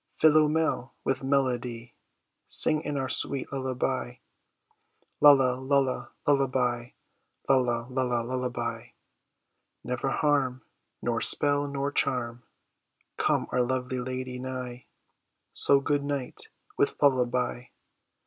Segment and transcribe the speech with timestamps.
[0.15, 1.93] Philomel, with melody
[2.47, 4.15] Sing in our sweet lullaby;
[5.21, 6.89] Lulla, lulla, lullaby;
[7.47, 8.87] lulla, lulla, lullaby!
[9.83, 10.63] Never harm,
[11.03, 12.41] Nor spell nor charm,
[13.17, 14.87] Come our lovely lady nigh;
[15.53, 16.49] So, good night,
[16.79, 17.65] with lullaby.